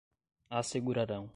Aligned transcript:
assegurarão 0.49 1.29